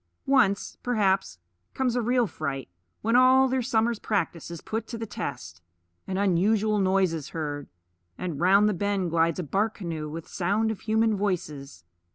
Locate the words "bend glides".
8.73-9.37